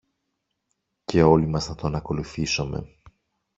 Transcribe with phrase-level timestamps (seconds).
[1.05, 2.95] και όλοι μας να τον ακολουθήσομε.